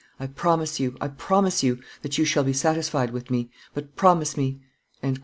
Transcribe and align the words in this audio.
I 0.19 0.25
promise 0.25 0.79
you. 0.79 0.97
I 0.99 1.09
promise 1.09 1.61
you... 1.61 1.77
that 2.01 2.17
you 2.17 2.25
shall 2.25 2.43
be 2.43 2.53
satisfied 2.53 3.11
with 3.11 3.29
me; 3.29 3.51
but 3.75 3.95
promise 3.95 4.35
me..." 4.35 4.59